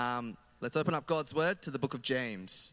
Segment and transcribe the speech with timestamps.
[0.00, 2.72] Um, let's open up God's Word to the book of James.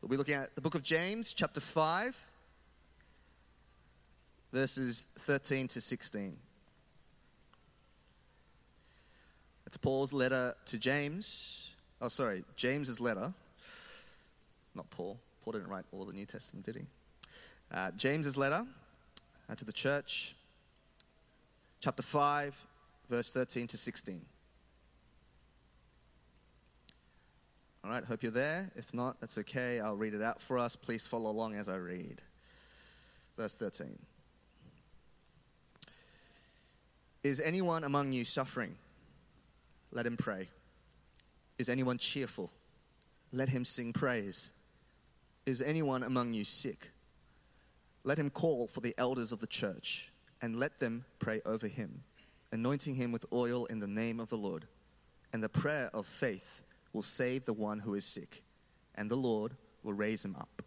[0.00, 2.28] We'll be looking at the book of James, chapter 5,
[4.52, 6.36] verses 13 to 16.
[9.66, 11.74] It's Paul's letter to James.
[12.00, 13.32] Oh, sorry, James's letter.
[14.76, 15.18] Not Paul.
[15.42, 16.82] Paul didn't write all the New Testament, did he?
[17.72, 18.64] Uh, James's letter
[19.50, 20.36] uh, to the church,
[21.80, 22.64] chapter 5,
[23.08, 24.20] verse 13 to 16.
[27.84, 28.70] All right, hope you're there.
[28.76, 29.80] If not, that's okay.
[29.80, 30.76] I'll read it out for us.
[30.76, 32.22] Please follow along as I read.
[33.36, 33.98] Verse 13.
[37.24, 38.76] Is anyone among you suffering?
[39.90, 40.48] Let him pray.
[41.58, 42.50] Is anyone cheerful?
[43.32, 44.50] Let him sing praise.
[45.44, 46.90] Is anyone among you sick?
[48.04, 52.02] Let him call for the elders of the church and let them pray over him,
[52.50, 54.66] anointing him with oil in the name of the Lord.
[55.32, 56.62] And the prayer of faith
[56.92, 58.42] will save the one who is sick,
[58.94, 60.62] and the Lord will raise him up.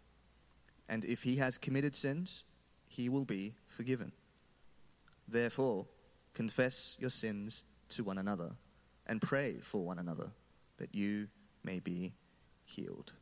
[0.88, 2.44] And if he has committed sins,
[2.88, 4.12] he will be forgiven.
[5.28, 5.86] Therefore,
[6.34, 8.52] confess your sins to one another
[9.06, 10.30] and pray for one another
[10.78, 11.28] that you
[11.64, 12.12] may be
[12.64, 13.12] healed.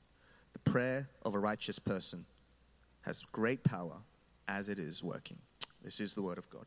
[0.53, 2.25] The prayer of a righteous person
[3.03, 3.99] has great power
[4.49, 5.39] as it is working.
[5.83, 6.67] This is the word of God.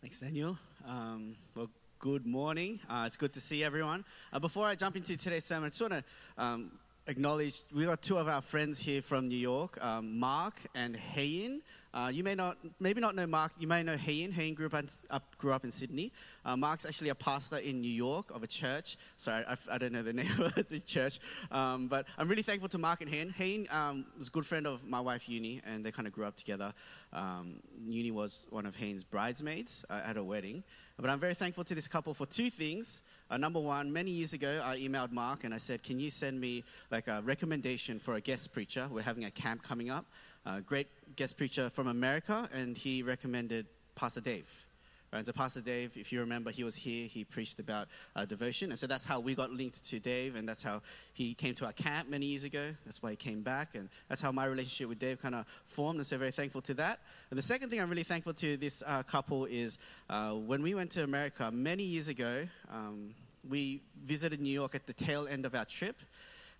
[0.00, 0.56] Thanks, Daniel.
[0.86, 1.68] Um, well,
[1.98, 2.78] good morning.
[2.88, 4.04] Uh, it's good to see everyone.
[4.32, 6.04] Uh, before I jump into today's sermon, I just want to
[6.36, 6.70] um,
[7.08, 11.60] acknowledge we got two of our friends here from New York, um, Mark and Hayin.
[11.92, 13.50] Uh, you may not, maybe not know Mark.
[13.58, 14.32] You may know Hayin.
[14.32, 16.12] Hayin grew up, up, grew up in Sydney.
[16.44, 18.96] Uh, Mark's actually a pastor in New York of a church.
[19.16, 21.18] Sorry, I, I don't know the name of the church,
[21.50, 23.34] um, but I'm really thankful to Mark and Hayin.
[23.34, 26.26] Hayin um, was a good friend of my wife Uni, and they kind of grew
[26.26, 26.72] up together.
[27.12, 27.56] Um,
[27.88, 30.62] Uni was one of Hayin's bridesmaids uh, at a wedding.
[31.00, 33.02] But I'm very thankful to this couple for two things.
[33.30, 36.40] Uh, number one, many years ago, I emailed Mark and I said, "Can you send
[36.40, 38.88] me like a recommendation for a guest preacher?
[38.90, 40.06] We're having a camp coming up."
[40.44, 44.66] A great guest preacher from America, and he recommended Pastor Dave.
[45.10, 47.06] Right, so Pastor Dave, if you remember, he was here.
[47.06, 50.46] He preached about uh, devotion, and so that's how we got linked to Dave, and
[50.46, 50.82] that's how
[51.14, 52.74] he came to our camp many years ago.
[52.84, 55.96] That's why he came back, and that's how my relationship with Dave kind of formed.
[55.96, 57.00] And so very thankful to that.
[57.30, 59.78] And the second thing I'm really thankful to this uh, couple is
[60.10, 62.46] uh, when we went to America many years ago.
[62.70, 63.14] Um,
[63.48, 65.96] we visited New York at the tail end of our trip,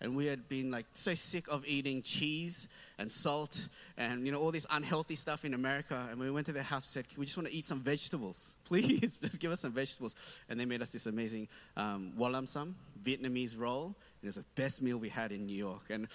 [0.00, 4.38] and we had been like so sick of eating cheese and salt and you know
[4.38, 6.06] all this unhealthy stuff in America.
[6.10, 8.54] And we went to their house and said, "We just want to eat some vegetables,
[8.64, 9.18] please.
[9.20, 10.14] just give us some vegetables."
[10.48, 12.12] And they made us this amazing um,
[12.46, 13.86] sam Vietnamese roll.
[13.86, 15.84] And it was the best meal we had in New York.
[15.90, 16.08] And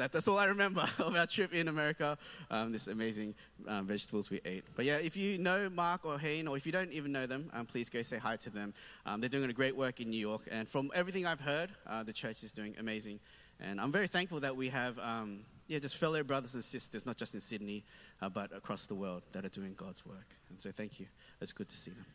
[0.00, 2.16] that, that's all I remember of our trip in America.
[2.50, 3.34] Um, this amazing
[3.68, 4.64] um, vegetables we ate.
[4.74, 7.50] But yeah, if you know Mark or Hayin, or if you don't even know them,
[7.52, 8.72] um, please go say hi to them.
[9.04, 12.02] Um, they're doing a great work in New York, and from everything I've heard, uh,
[12.02, 13.20] the church is doing amazing.
[13.60, 17.18] And I'm very thankful that we have, um, yeah, just fellow brothers and sisters, not
[17.18, 17.84] just in Sydney,
[18.22, 20.34] uh, but across the world that are doing God's work.
[20.48, 21.06] And so thank you.
[21.42, 22.06] It's good to see them.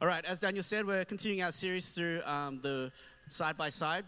[0.00, 2.90] All right, as Daniel said, we're continuing our series through um, the
[3.28, 4.04] side by side,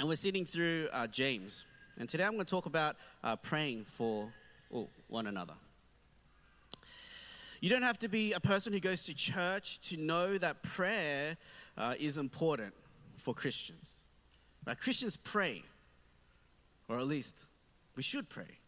[0.00, 1.66] and we're sitting through uh, James.
[1.98, 4.28] And today I'm going to talk about uh, praying for
[4.74, 5.54] oh, one another.
[7.60, 11.36] You don't have to be a person who goes to church to know that prayer
[11.78, 12.74] uh, is important
[13.16, 14.00] for Christians.
[14.64, 15.62] But Christians pray,
[16.88, 17.46] or at least
[17.94, 18.58] we should pray.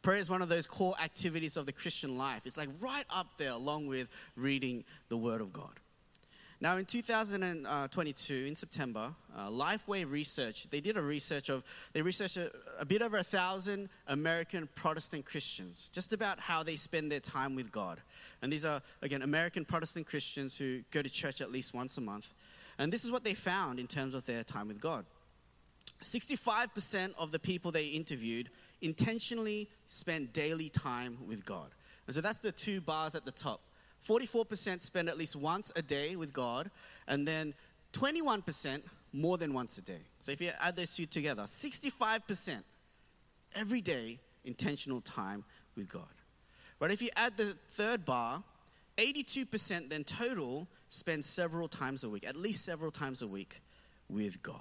[0.00, 2.46] Prayer is one of those core activities of the Christian life.
[2.46, 5.80] It's like right up there along with reading the Word of God.
[6.64, 12.38] Now, in 2022, in September, uh, Lifeway Research, they did a research of, they researched
[12.38, 17.20] a, a, bit over a thousand American Protestant Christians, just about how they spend their
[17.20, 18.00] time with God.
[18.40, 22.00] And these are, again, American Protestant Christians who go to church at least once a
[22.00, 22.32] month.
[22.78, 25.04] And this is what they found in terms of their time with God.
[26.02, 28.48] 65% of the people they interviewed
[28.80, 31.68] intentionally spent daily time with God.
[32.06, 33.60] And so that's the two bars at the top.
[34.06, 36.70] 44% spend at least once a day with God,
[37.08, 37.54] and then
[37.92, 40.00] 21% more than once a day.
[40.20, 42.62] So if you add those two together, 65%
[43.54, 45.44] every day intentional time
[45.76, 46.02] with God.
[46.78, 48.42] But if you add the third bar,
[48.98, 53.60] 82% then total spend several times a week, at least several times a week
[54.08, 54.58] with God.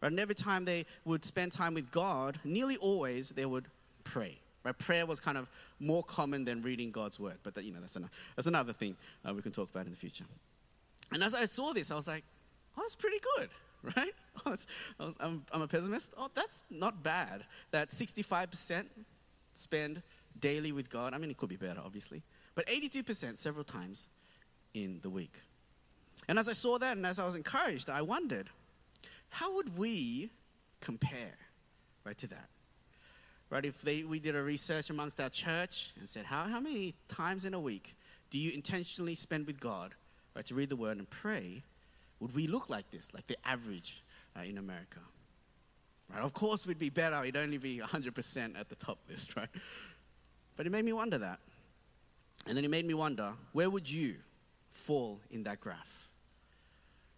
[0.00, 0.10] Right?
[0.10, 3.66] And every time they would spend time with God, nearly always they would
[4.04, 4.38] pray.
[4.66, 4.76] Right?
[4.76, 5.48] Prayer was kind of
[5.78, 8.96] more common than reading God's word, but that, you know, that's, another, that's another thing
[9.24, 10.24] uh, we can talk about in the future.
[11.12, 12.24] And as I saw this, I was like,
[12.76, 13.48] oh, that's pretty good,
[13.96, 14.12] right?
[15.00, 16.12] Oh, I'm, I'm a pessimist.
[16.18, 17.44] Oh, that's not bad.
[17.70, 18.84] That 65%
[19.54, 20.02] spend
[20.40, 21.14] daily with God.
[21.14, 22.22] I mean, it could be better, obviously.
[22.54, 24.08] But 82% several times
[24.74, 25.32] in the week.
[26.28, 28.48] And as I saw that and as I was encouraged, I wondered,
[29.30, 30.30] how would we
[30.80, 31.36] compare,
[32.04, 32.48] right, to that?
[33.48, 36.94] Right, if they, we did a research amongst our church and said, how, how many
[37.06, 37.94] times in a week
[38.28, 39.94] do you intentionally spend with God,
[40.34, 41.62] right, to read the word and pray?
[42.18, 44.02] Would we look like this, like the average
[44.36, 44.98] uh, in America?
[46.12, 47.20] Right, of course, we'd be better.
[47.20, 49.48] We'd only be 100% at the top list, right?
[50.56, 51.38] But it made me wonder that.
[52.48, 54.14] And then it made me wonder, where would you
[54.70, 56.08] fall in that graph?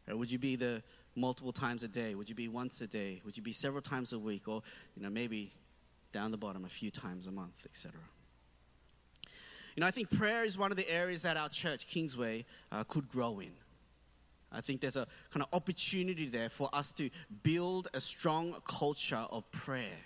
[0.07, 0.83] Right, would you be the
[1.17, 2.15] multiple times a day?
[2.15, 3.21] Would you be once a day?
[3.25, 4.47] Would you be several times a week?
[4.47, 4.63] Or,
[4.95, 5.53] you know, maybe
[6.12, 8.00] down the bottom a few times a month, etc.
[9.76, 12.84] You know, I think prayer is one of the areas that our church, Kingsway, uh,
[12.84, 13.52] could grow in.
[14.50, 17.10] I think there's a kind of opportunity there for us to
[17.43, 19.99] build a strong culture of prayer,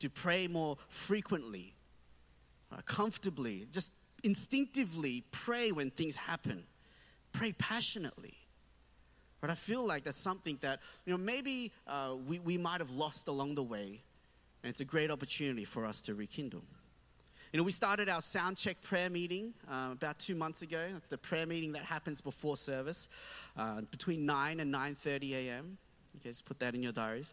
[0.00, 1.74] to pray more frequently,
[2.72, 3.92] uh, comfortably, just
[4.24, 6.64] instinctively pray when things happen,
[7.32, 8.34] pray passionately.
[9.40, 12.90] But I feel like that's something that, you know, maybe uh, we, we might have
[12.90, 14.02] lost along the way,
[14.62, 16.62] and it's a great opportunity for us to rekindle.
[17.52, 20.84] You know, we started our sound check prayer meeting uh, about two months ago.
[20.92, 23.08] That's the prayer meeting that happens before service,
[23.56, 25.78] uh, between 9 and 9.30 a.m.
[26.16, 27.32] Okay, just put that in your diaries.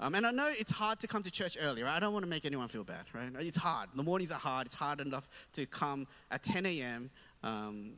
[0.00, 1.94] Um, and I know it's hard to come to church early, right?
[1.94, 3.30] I don't want to make anyone feel bad, right?
[3.40, 3.90] It's hard.
[3.94, 4.66] The mornings are hard.
[4.66, 7.10] It's hard enough to come at 10 a.m.
[7.42, 7.92] Um,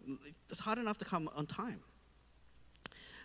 [0.51, 1.81] it's hard enough to come on time.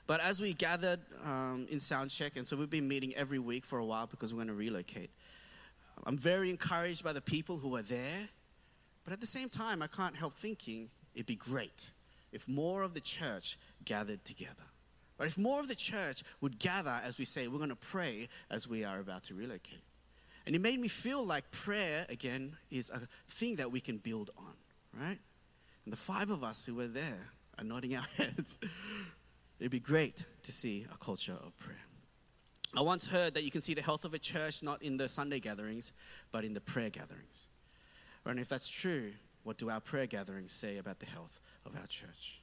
[0.10, 3.78] But as we gathered um, in Soundcheck, and so we've been meeting every week for
[3.78, 5.12] a while because we're going to relocate.
[6.04, 8.28] I'm very encouraged by the people who are there,
[9.04, 11.92] but at the same time, I can't help thinking it'd be great
[12.32, 14.64] if more of the church gathered together.
[15.20, 18.30] But if more of the church would gather as we say, we're going to pray
[18.50, 19.84] as we are about to relocate.
[20.48, 23.00] And it made me feel like prayer, again, is a
[23.32, 24.54] thing that we can build on,
[25.00, 25.20] right?
[25.86, 27.30] And the five of us who were there
[27.60, 28.58] are nodding our heads.
[29.60, 31.78] It'd be great to see a culture of prayer.
[32.76, 35.10] I once heard that you can see the health of a church not in the
[35.10, 35.92] Sunday gatherings,
[36.32, 37.48] but in the prayer gatherings.
[38.26, 39.12] And if that's true,
[39.44, 42.42] what do our prayer gatherings say about the health of our church?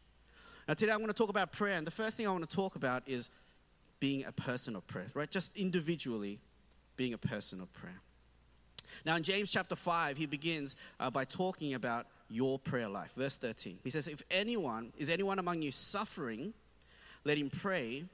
[0.67, 2.57] Now, today I want to talk about prayer, and the first thing I want to
[2.57, 3.31] talk about is
[4.01, 5.31] being a person of prayer, right?
[5.31, 6.41] Just individually
[6.97, 8.01] being a person of prayer.
[9.05, 13.12] Now, in James chapter 5, he begins uh, by talking about your prayer life.
[13.15, 13.79] Verse 13.
[13.85, 16.53] He says, If anyone, is anyone among you suffering,
[17.26, 18.05] let him pray.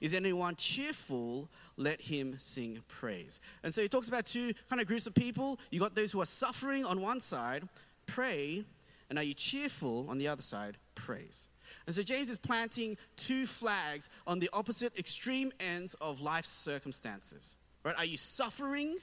[0.00, 1.48] Is anyone cheerful?
[1.76, 3.40] Let him sing praise.
[3.62, 5.58] And so he talks about two kind of groups of people.
[5.70, 7.66] You got those who are suffering on one side,
[8.06, 8.64] pray,
[9.08, 11.48] and are you cheerful on the other side, praise.
[11.86, 17.56] And so James is planting two flags on the opposite extreme ends of life's circumstances.
[17.82, 17.96] Right?
[17.96, 18.98] Are you suffering?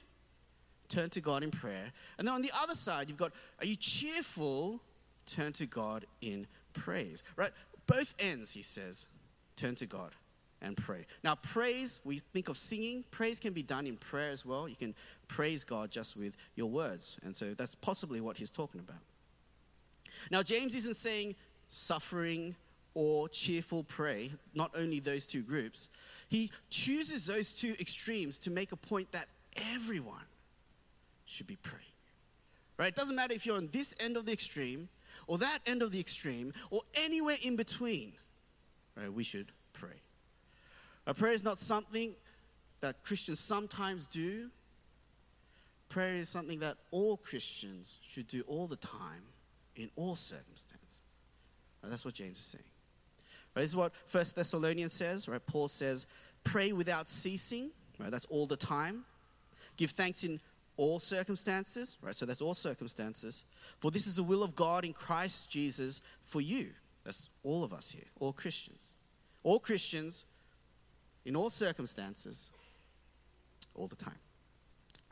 [0.88, 1.92] Turn to God in prayer.
[2.18, 4.80] And then on the other side, you've got, are you cheerful?
[5.26, 7.24] Turn to God in praise.
[7.36, 7.50] Right?
[7.86, 9.06] Both ends, he says,
[9.56, 10.12] turn to God
[10.60, 11.06] and pray.
[11.24, 13.04] Now, praise, we think of singing.
[13.10, 14.68] Praise can be done in prayer as well.
[14.68, 14.94] You can
[15.28, 17.18] praise God just with your words.
[17.24, 19.00] And so that's possibly what he's talking about.
[20.30, 21.34] Now, James isn't saying
[21.68, 22.54] suffering
[22.94, 25.88] or cheerful pray, not only those two groups.
[26.28, 29.28] He chooses those two extremes to make a point that
[29.74, 30.24] everyone
[31.24, 31.84] should be praying.
[32.78, 32.88] Right?
[32.88, 34.88] It doesn't matter if you're on this end of the extreme
[35.26, 38.12] or that end of the extreme or anywhere in between.
[38.96, 39.12] Right?
[39.12, 40.00] We should pray.
[41.06, 42.14] A prayer is not something
[42.80, 44.50] that Christians sometimes do.
[45.88, 49.22] Prayer is something that all Christians should do all the time
[49.76, 51.02] in all circumstances.
[51.82, 52.64] Right, that's what James is saying.
[53.54, 55.28] Right, this is what First Thessalonians says.
[55.28, 56.06] Right, Paul says,
[56.44, 59.04] "Pray without ceasing." Right, that's all the time.
[59.76, 60.40] Give thanks in
[60.76, 61.98] all circumstances.
[62.00, 63.44] Right, so that's all circumstances.
[63.80, 66.70] For this is the will of God in Christ Jesus for you.
[67.04, 68.94] That's all of us here, all Christians.
[69.42, 70.24] All Christians
[71.24, 72.50] in all circumstances,
[73.74, 74.18] all the time.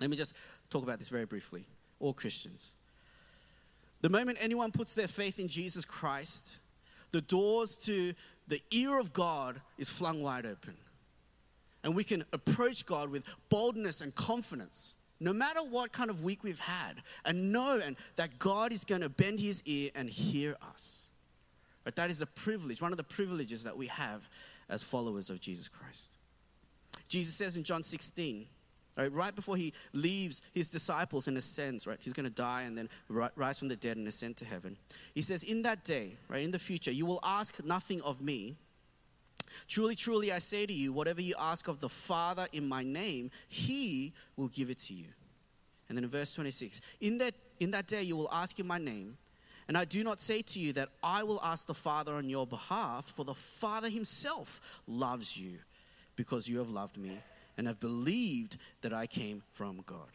[0.00, 0.34] Let me just
[0.70, 1.64] talk about this very briefly.
[1.98, 2.74] All Christians.
[4.00, 6.56] The moment anyone puts their faith in Jesus Christ,
[7.12, 8.14] the doors to
[8.48, 10.74] the ear of God is flung wide open.
[11.84, 16.42] And we can approach God with boldness and confidence, no matter what kind of week
[16.42, 16.94] we've had,
[17.24, 21.09] and know and that God is going to bend his ear and hear us.
[21.90, 24.28] But that is a privilege, one of the privileges that we have
[24.68, 26.18] as followers of Jesus Christ.
[27.08, 28.46] Jesus says in John 16,
[28.96, 32.78] right, right before he leaves his disciples and ascends, right, he's going to die and
[32.78, 34.76] then rise from the dead and ascend to heaven.
[35.16, 38.54] He says, In that day, right, in the future, you will ask nothing of me.
[39.66, 43.32] Truly, truly, I say to you, whatever you ask of the Father in my name,
[43.48, 45.06] he will give it to you.
[45.88, 48.78] And then in verse 26, in that, in that day you will ask in my
[48.78, 49.16] name,
[49.70, 52.44] And I do not say to you that I will ask the Father on your
[52.44, 55.58] behalf, for the Father himself loves you
[56.16, 57.16] because you have loved me
[57.56, 60.08] and have believed that I came from God.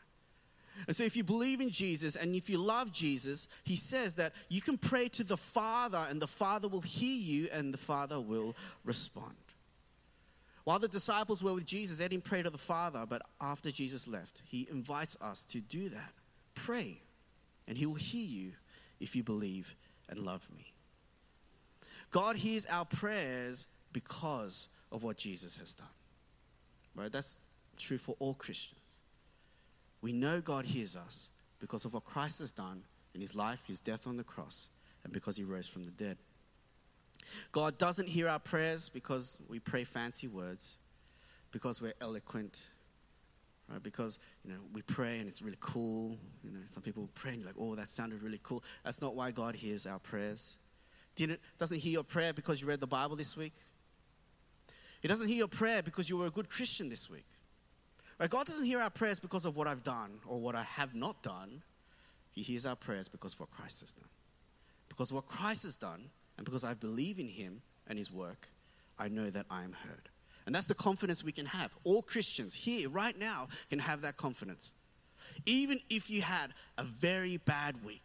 [0.88, 4.33] And so, if you believe in Jesus and if you love Jesus, he says that
[4.50, 8.19] you can pray to the Father and the Father will hear you and the Father
[8.19, 9.38] will respond.
[10.65, 14.05] While the disciples were with Jesus, they didn't pray to the Father, but after Jesus
[14.05, 16.12] left, he invites us to do that.
[16.55, 17.00] Pray,
[17.69, 18.51] and he will hear you
[19.00, 19.75] if you believe
[20.10, 20.74] and love me.
[22.12, 25.88] God hears our prayers because of what Jesus has done.
[26.96, 27.12] Right?
[27.12, 27.38] That's
[27.78, 28.80] true for all Christians.
[30.02, 32.84] We know God hears us because of what Christ has done
[33.14, 34.70] in his life, his death on the cross,
[35.04, 36.18] and because he rose from the dead.
[37.52, 40.78] God doesn't hear our prayers because we pray fancy words,
[41.52, 42.68] because we're eloquent,
[43.69, 43.81] right?
[43.81, 46.17] Because you know we pray and it's really cool.
[46.43, 49.15] You know, some people pray and you're like, "Oh, that sounded really cool." That's not
[49.15, 50.57] why God hears our prayers.
[51.15, 53.53] Didn't doesn't hear your prayer because you read the Bible this week.
[55.01, 57.27] He doesn't hear your prayer because you were a good Christian this week.
[58.19, 58.29] Right?
[58.29, 61.22] God doesn't hear our prayers because of what I've done or what I have not
[61.22, 61.62] done.
[62.31, 64.10] He hears our prayers because of what Christ has done.
[64.89, 68.50] Because what Christ has done, and because I believe in Him and His work,
[68.98, 70.10] I know that I am heard.
[70.46, 71.72] And that's the confidence we can have.
[71.84, 74.74] All Christians here, right now, can have that confidence.
[75.46, 78.04] Even if you had a very bad week,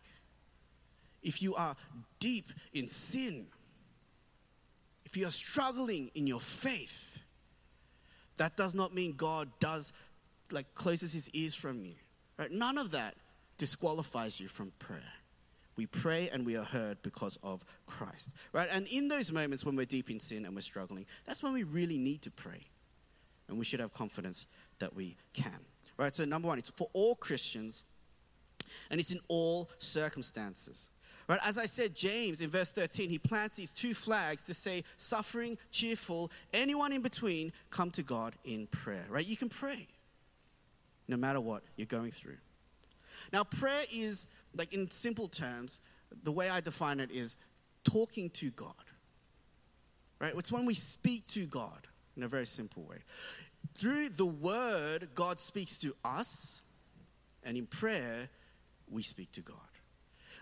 [1.23, 1.77] if you are
[2.19, 3.47] deep in sin,
[5.05, 7.21] if you are struggling in your faith,
[8.37, 9.93] that does not mean God does
[10.51, 11.95] like closes his ears from you.
[12.39, 12.51] Right?
[12.51, 13.15] None of that
[13.59, 15.03] disqualifies you from prayer.
[15.81, 18.35] We pray and we are heard because of Christ.
[18.53, 18.69] Right?
[18.71, 21.63] And in those moments when we're deep in sin and we're struggling, that's when we
[21.63, 22.67] really need to pray.
[23.49, 24.45] And we should have confidence
[24.79, 25.59] that we can.
[25.97, 26.15] Right?
[26.15, 27.85] So number one, it's for all Christians
[28.91, 30.91] and it's in all circumstances.
[31.27, 31.41] Right?
[31.47, 35.57] As I said, James in verse 13, he plants these two flags to say suffering,
[35.71, 39.07] cheerful, anyone in between, come to God in prayer.
[39.09, 39.27] Right?
[39.27, 39.89] You can pray
[41.09, 42.37] no matter what you're going through.
[43.33, 45.81] Now, prayer is, like in simple terms,
[46.23, 47.37] the way I define it is
[47.85, 48.75] talking to God.
[50.19, 50.35] Right?
[50.37, 52.99] It's when we speak to God in a very simple way.
[53.75, 56.63] Through the word, God speaks to us,
[57.45, 58.29] and in prayer,
[58.91, 59.57] we speak to God.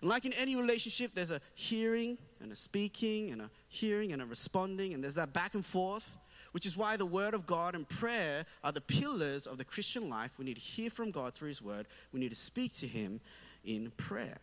[0.00, 4.22] And like in any relationship, there's a hearing and a speaking and a hearing and
[4.22, 6.16] a responding, and there's that back and forth,
[6.52, 10.08] which is why the Word of God and prayer are the pillars of the Christian
[10.08, 10.38] life.
[10.38, 13.20] We need to hear from God through His Word, we need to speak to Him
[13.68, 14.38] in prayer.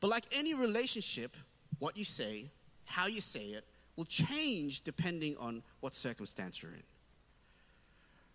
[0.00, 1.36] But like any relationship,
[1.78, 2.46] what you say,
[2.84, 3.64] how you say it,
[3.96, 6.82] will change depending on what circumstance you're in.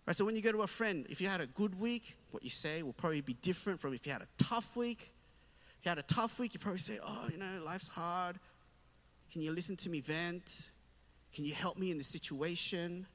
[0.06, 2.42] Right, so when you go to a friend, if you had a good week, what
[2.42, 5.12] you say will probably be different from if you had a tough week.
[5.78, 8.36] If you had a tough week, you probably say, Oh, you know, life's hard.
[9.32, 10.70] Can you listen to me vent?
[11.32, 13.06] Can you help me in this situation?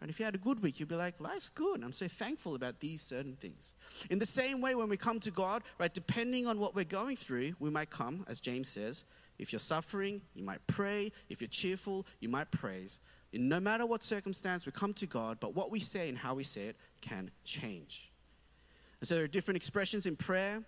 [0.00, 1.82] And if you had a good week, you'd be like, life's good.
[1.82, 3.74] I'm so thankful about these certain things.
[4.10, 7.16] In the same way, when we come to God, right, depending on what we're going
[7.16, 9.04] through, we might come, as James says,
[9.38, 11.12] if you're suffering, you might pray.
[11.28, 13.00] If you're cheerful, you might praise.
[13.32, 16.44] No matter what circumstance, we come to God, but what we say and how we
[16.44, 18.10] say it can change.
[19.00, 20.62] And so there are different expressions in prayer.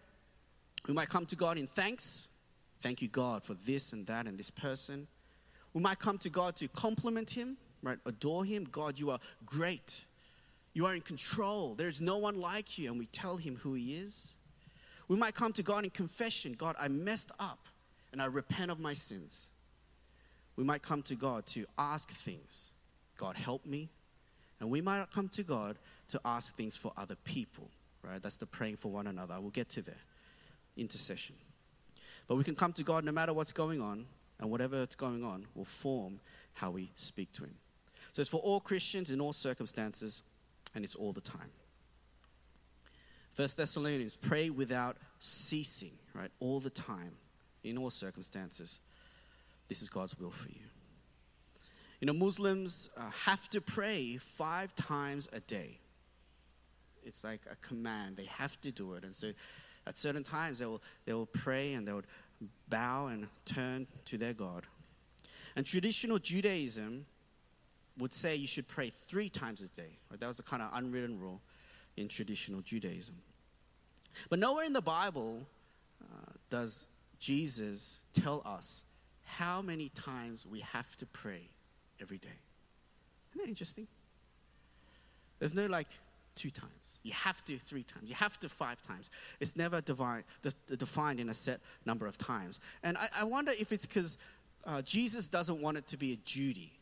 [0.86, 2.28] We might come to God in thanks.
[2.80, 5.06] Thank you, God, for this and that and this person.
[5.72, 7.98] We might come to God to compliment Him, right?
[8.06, 8.64] Adore Him.
[8.70, 10.04] God, you are great.
[10.72, 11.74] You are in control.
[11.74, 12.90] There's no one like you.
[12.90, 14.36] And we tell Him who He is.
[15.08, 17.58] We might come to God in confession God, I messed up
[18.12, 19.50] and I repent of my sins.
[20.56, 22.70] We might come to God to ask things
[23.16, 23.88] God, help me.
[24.60, 27.70] And we might come to God to ask things for other people,
[28.02, 28.22] right?
[28.22, 29.36] That's the praying for one another.
[29.40, 29.94] We'll get to there.
[30.76, 31.34] Intercession.
[32.28, 34.06] But we can come to God no matter what's going on
[34.38, 36.20] and whatever is going on will form
[36.52, 37.54] how we speak to Him.
[38.12, 40.22] So it's for all Christians in all circumstances,
[40.74, 41.50] and it's all the time.
[43.34, 46.30] First Thessalonians, pray without ceasing, right?
[46.40, 47.12] All the time,
[47.62, 48.80] in all circumstances.
[49.68, 50.64] This is God's will for you.
[52.00, 55.78] You know, Muslims uh, have to pray five times a day.
[57.04, 58.16] It's like a command.
[58.16, 59.04] They have to do it.
[59.04, 59.30] And so
[59.86, 62.06] at certain times, they will, they will pray and they would
[62.68, 64.64] bow and turn to their God.
[65.56, 67.06] And traditional Judaism
[68.00, 69.98] would say you should pray three times a day.
[70.10, 70.18] Right?
[70.18, 71.40] That was a kind of unwritten rule
[71.96, 73.14] in traditional Judaism.
[74.28, 75.46] But nowhere in the Bible
[76.02, 76.86] uh, does
[77.18, 78.82] Jesus tell us
[79.24, 81.42] how many times we have to pray
[82.00, 82.28] every day.
[83.30, 83.86] Isn't that interesting?
[85.38, 85.86] There's no like
[86.34, 86.98] two times.
[87.02, 88.08] You have to three times.
[88.08, 89.10] You have to five times.
[89.40, 92.60] It's never divine, de- defined in a set number of times.
[92.82, 94.18] And I, I wonder if it's because
[94.66, 96.72] uh, Jesus doesn't want it to be a duty,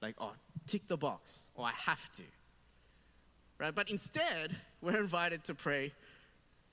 [0.00, 0.32] like, oh,
[0.66, 2.22] tick the box, or I have to.
[3.58, 3.74] Right?
[3.74, 5.92] But instead, we're invited to pray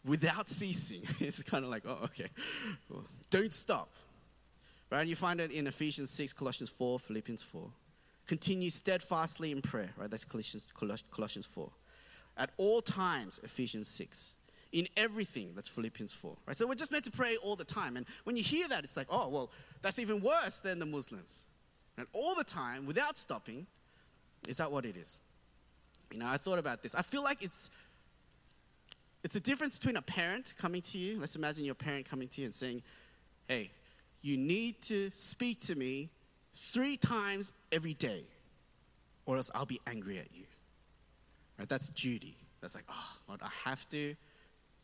[0.06, 1.02] without ceasing.
[1.20, 2.30] it's kind of like, oh, okay.
[2.90, 3.90] Well, don't stop.
[4.92, 5.08] Right?
[5.08, 7.68] You find it in Ephesians 6, Colossians 4, Philippians 4.
[8.28, 10.10] Continue steadfastly in prayer, right?
[10.10, 10.68] That's Colossians,
[11.12, 11.70] Colossians 4.
[12.38, 14.36] At all times, Ephesians 6.
[14.74, 16.36] In everything, that's Philippians 4.
[16.48, 16.58] Right?
[16.58, 17.98] So we're just meant to pray all the time.
[17.98, 19.52] And when you hear that, it's like, oh, well,
[19.82, 21.44] that's even worse than the Muslims.
[21.98, 23.66] And all the time, without stopping,
[24.48, 25.20] is that what it is?
[26.12, 26.96] You know, I thought about this.
[26.96, 27.70] I feel like it's
[29.24, 31.20] it's a difference between a parent coming to you.
[31.20, 32.84] Let's imagine your parent coming to you and saying,
[33.48, 33.72] Hey,
[34.22, 36.10] you need to speak to me
[36.54, 38.24] three times every day,
[39.26, 40.46] or else I'll be angry at you.
[41.58, 41.68] Right?
[41.68, 42.36] That's duty.
[42.62, 44.16] That's like, oh, Lord, I have to.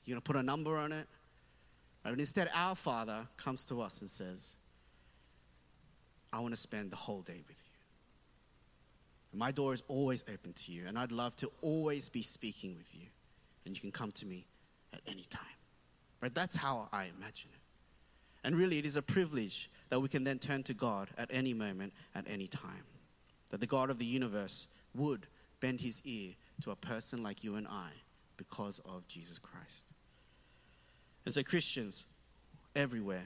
[0.06, 1.08] You're to put a number on it.
[2.04, 2.12] Right?
[2.12, 4.56] But instead, our Father comes to us and says,
[6.34, 7.72] I want to spend the whole day with you.
[9.34, 12.94] My door is always open to you, and I'd love to always be speaking with
[12.94, 13.08] you.
[13.66, 14.46] And you can come to me
[14.94, 15.46] at any time.
[16.20, 16.34] Right?
[16.34, 17.60] That's how I imagine it.
[18.44, 21.54] And really, it is a privilege that we can then turn to God at any
[21.54, 22.84] moment, at any time.
[23.52, 25.28] That the God of the universe would
[25.60, 27.90] bend his ear to a person like you and I
[28.38, 29.86] because of Jesus Christ.
[31.26, 32.06] And so, Christians
[32.76, 33.24] everywhere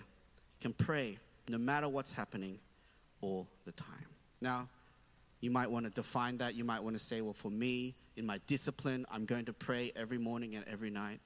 [0.59, 1.17] can pray
[1.49, 2.59] no matter what's happening
[3.25, 4.05] all the time.
[4.39, 4.69] Now,
[5.41, 6.53] you might want to define that.
[6.53, 9.91] You might want to say, well, for me, in my discipline, I'm going to pray
[9.95, 11.19] every morning and every night.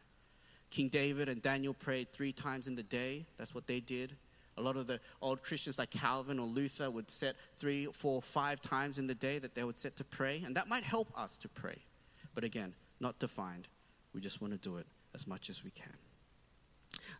[0.69, 3.25] King David and Daniel prayed three times in the day.
[3.37, 4.15] That's what they did.
[4.57, 8.61] A lot of the old Christians like Calvin or Luther would set three, four, five
[8.61, 10.41] times in the day that they would set to pray.
[10.45, 11.77] And that might help us to pray.
[12.33, 13.67] But again, not defined.
[14.13, 15.93] We just want to do it as much as we can.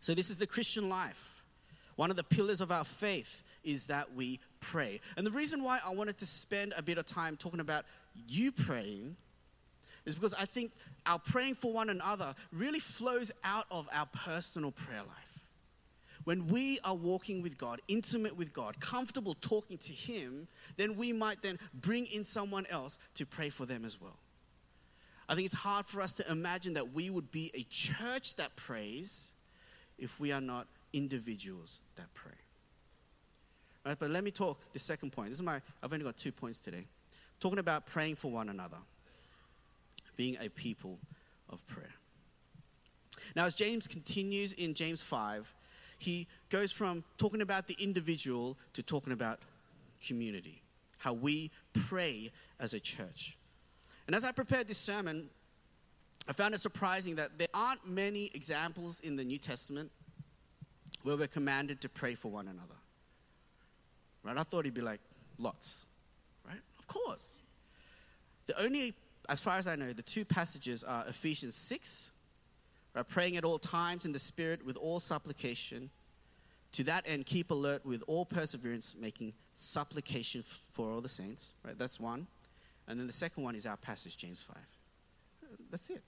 [0.00, 1.39] So, this is the Christian life.
[2.00, 5.02] One of the pillars of our faith is that we pray.
[5.18, 7.84] And the reason why I wanted to spend a bit of time talking about
[8.26, 9.16] you praying
[10.06, 10.72] is because I think
[11.04, 15.40] our praying for one another really flows out of our personal prayer life.
[16.24, 21.12] When we are walking with God, intimate with God, comfortable talking to Him, then we
[21.12, 24.16] might then bring in someone else to pray for them as well.
[25.28, 28.56] I think it's hard for us to imagine that we would be a church that
[28.56, 29.32] prays
[29.98, 32.32] if we are not individuals that pray.
[33.84, 35.30] Right, but let me talk the second point.
[35.30, 36.84] This is my I've only got two points today.
[37.40, 38.76] Talking about praying for one another
[40.16, 40.98] being a people
[41.48, 41.94] of prayer.
[43.34, 45.54] Now, as James continues in James 5,
[45.98, 49.38] he goes from talking about the individual to talking about
[50.06, 50.62] community,
[50.98, 51.50] how we
[51.88, 53.38] pray as a church.
[54.06, 55.28] And as I prepared this sermon,
[56.28, 59.90] I found it surprising that there aren't many examples in the New Testament
[61.02, 62.74] where we're commanded to pray for one another.
[64.22, 64.36] Right?
[64.36, 65.00] I thought he'd be like,
[65.38, 65.86] lots.
[66.46, 66.60] Right?
[66.78, 67.38] Of course.
[68.46, 68.94] The only
[69.30, 72.10] as far as I know, the two passages are Ephesians 6,
[72.94, 75.88] right, praying at all times in the Spirit with all supplication.
[76.72, 81.52] To that end, keep alert with all perseverance, making supplication for all the saints.
[81.64, 82.26] Right, that's one.
[82.88, 84.56] And then the second one is our passage, James 5.
[85.70, 86.02] That's it.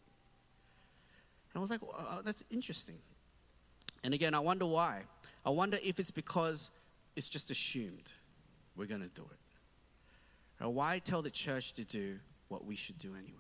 [1.53, 2.97] And I was like, oh, that's interesting.
[4.05, 5.03] And again, I wonder why.
[5.45, 6.71] I wonder if it's because
[7.17, 8.13] it's just assumed
[8.77, 9.39] we're going to do it.
[10.67, 12.19] Why tell the church to do
[12.53, 13.39] what we should do anyway.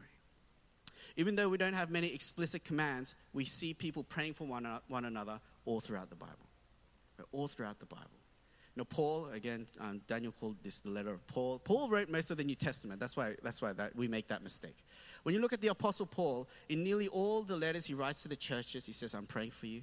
[1.16, 5.04] Even though we don't have many explicit commands, we see people praying for one, one
[5.04, 6.48] another all throughout the Bible.
[7.30, 8.06] All throughout the Bible.
[8.74, 11.58] Now, Paul, again, um, Daniel called this the letter of Paul.
[11.58, 13.00] Paul wrote most of the New Testament.
[13.00, 14.76] That's why, that's why that, we make that mistake.
[15.24, 18.28] When you look at the Apostle Paul, in nearly all the letters he writes to
[18.28, 19.82] the churches, he says, I'm praying for you.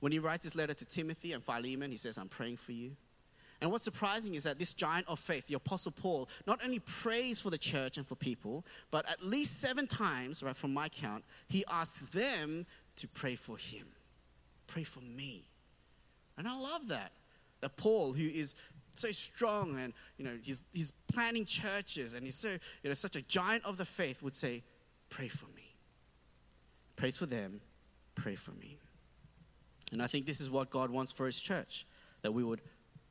[0.00, 2.92] When he writes this letter to Timothy and Philemon, he says, I'm praying for you.
[3.60, 7.40] And what's surprising is that this giant of faith, the Apostle Paul, not only prays
[7.40, 11.24] for the church and for people, but at least seven times, right, from my count,
[11.48, 13.86] he asks them to pray for him.
[14.66, 15.44] Pray for me.
[16.36, 17.12] And I love that.
[17.60, 18.54] That Paul, who is
[18.96, 22.48] so strong and you know he's, he's planning churches and he's so
[22.82, 24.62] you know such a giant of the faith would say
[25.10, 25.74] pray for me
[26.96, 27.60] prays for them
[28.14, 28.78] pray for me
[29.94, 31.86] and i think this is what god wants for his church
[32.20, 32.60] that we would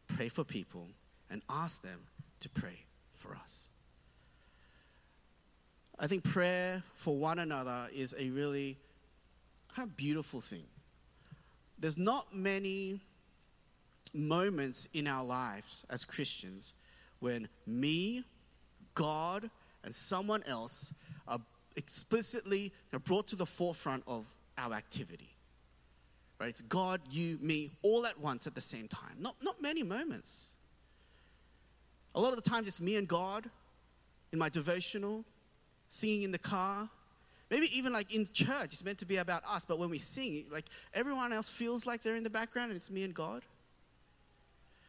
[0.07, 0.87] pray for people
[1.29, 1.99] and ask them
[2.39, 3.69] to pray for us.
[5.99, 8.77] I think prayer for one another is a really
[9.73, 10.65] kind of beautiful thing.
[11.79, 12.99] There's not many
[14.13, 16.73] moments in our lives as Christians
[17.19, 18.23] when me,
[18.95, 19.49] God,
[19.83, 20.93] and someone else
[21.27, 21.39] are,
[21.75, 22.71] explicitly
[23.05, 25.32] brought to the forefront of our activity.
[26.43, 26.49] Right?
[26.49, 29.15] It's God, you, me, all at once at the same time.
[29.17, 30.51] Not, not many moments.
[32.15, 33.49] A lot of the times it's me and God
[34.33, 35.23] in my devotional,
[35.87, 36.89] singing in the car.
[37.49, 40.43] Maybe even like in church, it's meant to be about us, but when we sing,
[40.51, 43.43] like everyone else feels like they're in the background and it's me and God.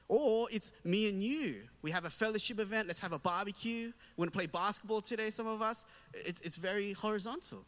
[0.09, 1.62] Or it's me and you.
[1.83, 2.88] We have a fellowship event.
[2.88, 3.87] Let's have a barbecue.
[3.87, 5.85] We want to play basketball today, some of us.
[6.14, 7.64] It's, it's very horizontal.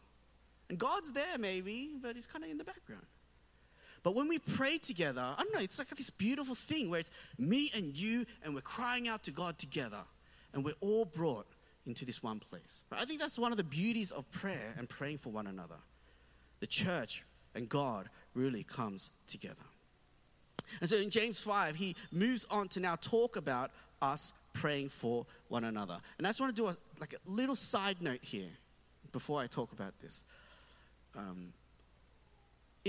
[0.67, 3.05] And God's there, maybe, but He's kind of in the background.
[4.07, 7.11] But when we pray together, I don't know, it's like this beautiful thing where it's
[7.37, 9.99] me and you, and we're crying out to God together,
[10.53, 11.45] and we're all brought
[11.85, 12.83] into this one place.
[12.89, 15.75] I think that's one of the beauties of prayer and praying for one another.
[16.61, 19.65] The church and God really comes together.
[20.79, 25.25] And so in James 5, he moves on to now talk about us praying for
[25.49, 25.97] one another.
[26.17, 28.51] And I just want to do a, like a little side note here
[29.11, 30.23] before I talk about this.
[31.13, 31.51] Um,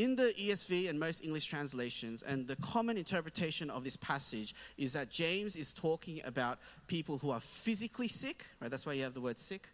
[0.02, 4.92] in the ESV and most English translations, and the common interpretation of this passage is
[4.92, 8.70] that James is talking about people who are physically sick, right?
[8.70, 9.68] That's why you have the word sick.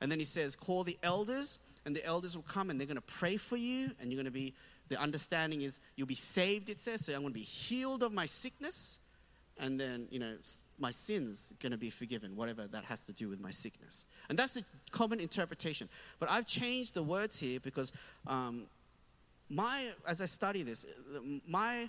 [0.00, 2.96] And then he says, call the elders, and the elders will come and they're going
[2.96, 4.54] to pray for you, and you're going to be
[4.88, 7.06] the understanding is you'll be saved, it says.
[7.06, 8.98] So I'm going to be healed of my sickness,
[9.58, 10.34] and then, you know,
[10.78, 14.04] my sins going to be forgiven, whatever that has to do with my sickness.
[14.28, 15.88] And that's the common interpretation.
[16.18, 17.92] But I've changed the words here because
[18.26, 18.64] um,
[19.48, 20.86] my, as I study this,
[21.46, 21.88] my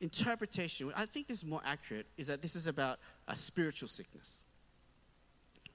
[0.00, 4.44] interpretation, I think this is more accurate, is that this is about a spiritual sickness.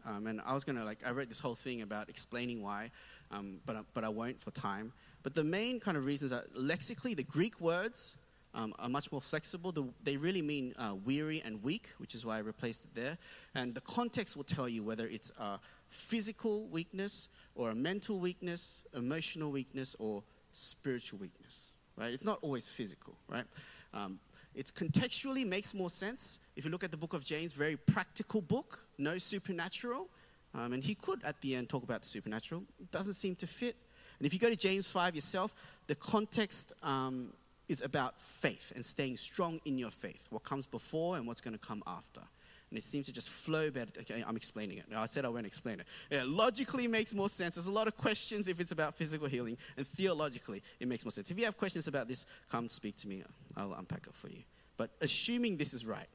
[0.05, 2.91] Um, and I was going to, like, I wrote this whole thing about explaining why,
[3.31, 4.93] um, but, but I won't for time.
[5.23, 8.17] But the main kind of reasons are lexically, the Greek words
[8.55, 9.71] um, are much more flexible.
[9.71, 13.17] The, they really mean uh, weary and weak, which is why I replaced it there.
[13.55, 18.81] And the context will tell you whether it's a physical weakness or a mental weakness,
[18.95, 21.71] emotional weakness, or spiritual weakness.
[21.97, 22.13] Right?
[22.13, 23.15] It's not always physical.
[23.27, 23.45] Right?
[23.93, 24.19] Um,
[24.55, 28.41] it contextually makes more sense if you look at the book of James, very practical
[28.41, 30.07] book, no supernatural.
[30.55, 32.63] Um, and he could at the end talk about the supernatural.
[32.79, 33.75] It doesn't seem to fit
[34.19, 35.55] and if you go to James 5 yourself,
[35.88, 37.31] the context um,
[37.69, 41.57] is about faith and staying strong in your faith, what comes before and what's going
[41.57, 42.21] to come after.
[42.69, 43.91] And it seems to just flow better.
[44.01, 44.86] Okay, I'm explaining it.
[44.95, 45.88] I said I won't explain it.
[46.12, 47.55] Yeah, logically makes more sense.
[47.55, 51.12] There's a lot of questions if it's about physical healing, and theologically it makes more
[51.12, 51.32] sense.
[51.32, 53.23] If you have questions about this, come speak to me.
[53.58, 54.43] I'll unpack it for you.
[54.77, 56.08] But assuming this is right,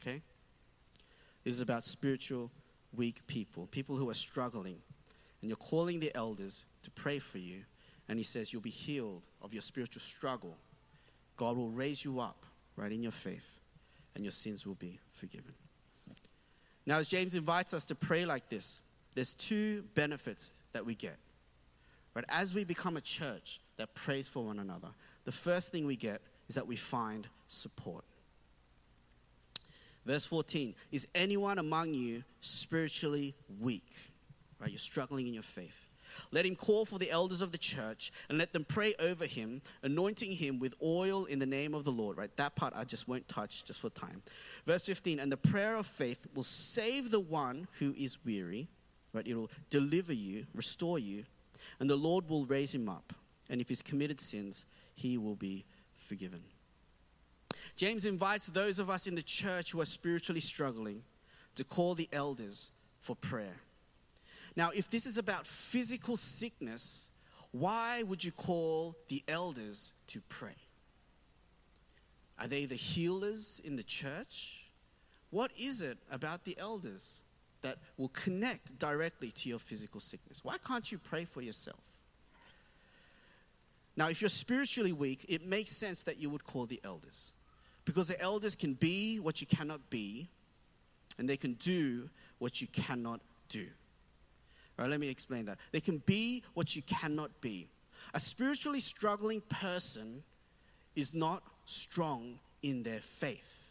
[0.00, 0.20] okay?
[1.44, 2.50] This is about spiritual,
[2.94, 4.76] weak people, people who are struggling.
[5.40, 7.64] And you're calling the elders to pray for you.
[8.08, 10.56] And he says, You'll be healed of your spiritual struggle.
[11.36, 12.46] God will raise you up
[12.76, 13.58] right in your faith,
[14.14, 15.54] and your sins will be forgiven.
[16.86, 18.80] Now, as James invites us to pray like this,
[19.14, 21.16] there's two benefits that we get.
[22.14, 22.24] Right?
[22.28, 24.88] As we become a church that prays for one another,
[25.24, 28.04] the first thing we get is that we find support.
[30.04, 34.10] Verse 14 Is anyone among you spiritually weak?
[34.58, 34.70] Right?
[34.70, 35.88] You're struggling in your faith.
[36.30, 39.62] Let him call for the elders of the church and let them pray over him,
[39.82, 42.16] anointing him with oil in the name of the Lord.
[42.16, 42.34] Right?
[42.36, 44.22] That part I just won't touch just for time.
[44.66, 48.68] Verse 15 And the prayer of faith will save the one who is weary.
[49.12, 49.26] Right?
[49.26, 51.24] It will deliver you, restore you,
[51.80, 53.12] and the Lord will raise him up.
[53.50, 56.42] And if he's committed sins, he will be forgiven.
[57.76, 61.02] James invites those of us in the church who are spiritually struggling
[61.54, 63.60] to call the elders for prayer.
[64.56, 67.08] Now, if this is about physical sickness,
[67.52, 70.56] why would you call the elders to pray?
[72.38, 74.70] Are they the healers in the church?
[75.30, 77.24] What is it about the elders
[77.62, 80.44] that will connect directly to your physical sickness?
[80.44, 81.80] Why can't you pray for yourself?
[83.96, 87.32] Now, if you're spiritually weak, it makes sense that you would call the elders
[87.84, 90.28] because the elders can be what you cannot be
[91.18, 93.66] and they can do what you cannot do.
[94.78, 95.58] All right, let me explain that.
[95.70, 97.68] They can be what you cannot be.
[98.14, 100.22] A spiritually struggling person
[100.94, 103.70] is not strong in their faith.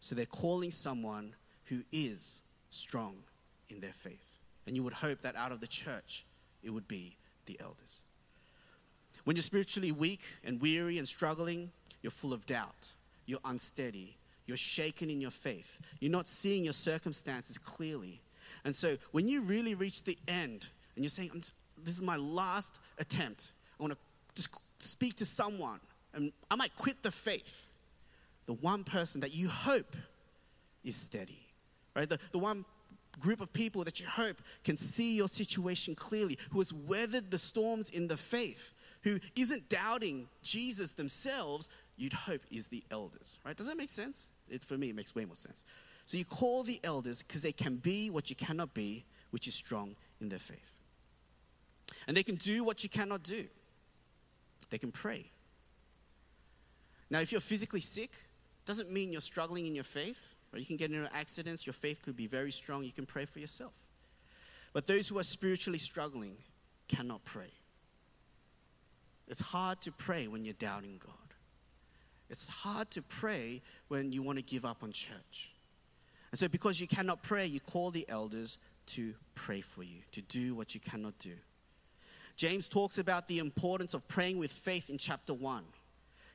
[0.00, 1.34] So they're calling someone
[1.66, 3.16] who is strong
[3.68, 4.38] in their faith.
[4.66, 6.24] And you would hope that out of the church,
[6.62, 8.02] it would be the elders.
[9.24, 11.70] When you're spiritually weak and weary and struggling,
[12.02, 12.92] you're full of doubt,
[13.26, 18.20] you're unsteady, you're shaken in your faith, you're not seeing your circumstances clearly,
[18.64, 21.30] and so when you really reach the end and you're saying,
[21.82, 23.98] This is my last attempt, I want to
[24.34, 25.80] just speak to someone
[26.14, 27.66] and I might quit the faith.
[28.46, 29.96] The one person that you hope
[30.84, 31.46] is steady,
[31.94, 32.08] right?
[32.08, 32.64] The, the one
[33.18, 37.38] group of people that you hope can see your situation clearly, who has weathered the
[37.38, 43.56] storms in the faith, who isn't doubting Jesus themselves, you'd hope is the elders, right?
[43.56, 44.28] Does that make sense?
[44.48, 45.64] It, for me, it makes way more sense.
[46.10, 49.54] So you call the elders because they can be what you cannot be, which is
[49.54, 50.74] strong in their faith.
[52.08, 53.44] And they can do what you cannot do.
[54.70, 55.30] They can pray.
[57.10, 58.10] Now, if you're physically sick,
[58.66, 60.34] doesn't mean you're struggling in your faith.
[60.52, 62.82] Or you can get into accidents, your faith could be very strong.
[62.82, 63.74] You can pray for yourself.
[64.72, 66.34] But those who are spiritually struggling
[66.88, 67.52] cannot pray.
[69.28, 71.14] It's hard to pray when you're doubting God.
[72.28, 75.52] It's hard to pray when you want to give up on church.
[76.32, 80.22] And so, because you cannot pray, you call the elders to pray for you, to
[80.22, 81.32] do what you cannot do.
[82.36, 85.62] James talks about the importance of praying with faith in chapter 1.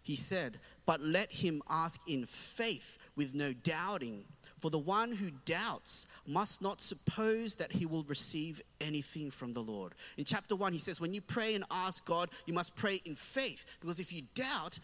[0.04, 4.24] He said, But let him ask in faith with no doubting.
[4.60, 9.64] For the one who doubts must not suppose that he will receive anything from the
[9.64, 9.94] Lord.
[10.18, 13.16] In chapter 1, he says, When you pray and ask God, you must pray in
[13.16, 13.66] faith.
[13.82, 14.78] Because if you doubt,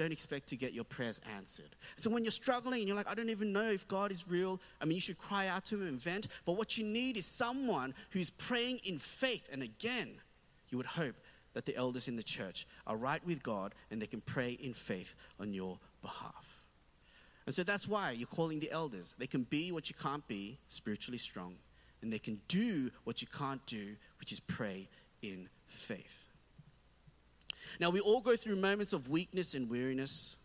[0.00, 1.76] don't expect to get your prayers answered.
[1.98, 4.58] So when you're struggling and you're like, I don't even know if God is real,
[4.80, 6.28] I mean, you should cry out to Him and vent.
[6.46, 9.50] But what you need is someone who's praying in faith.
[9.52, 10.08] And again,
[10.70, 11.16] you would hope
[11.52, 14.72] that the elders in the church are right with God and they can pray in
[14.72, 16.62] faith on your behalf.
[17.44, 19.14] And so that's why you're calling the elders.
[19.18, 21.56] They can be what you can't be, spiritually strong,
[22.00, 24.88] and they can do what you can't do, which is pray
[25.20, 26.29] in faith.
[27.78, 30.36] Now, we all go through moments of weakness and weariness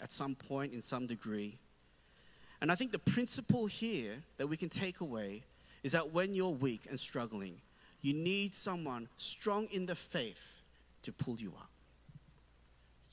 [0.00, 1.58] at some point in some degree.
[2.60, 5.42] And I think the principle here that we can take away
[5.82, 7.60] is that when you're weak and struggling,
[8.00, 10.62] you need someone strong in the faith
[11.02, 11.70] to pull you up.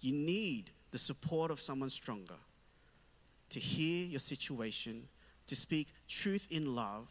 [0.01, 2.35] You need the support of someone stronger
[3.49, 5.07] to hear your situation,
[5.47, 7.09] to speak truth in love,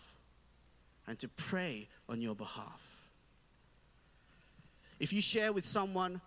[1.07, 2.94] and to pray on your behalf.
[5.01, 6.21] If you share with someone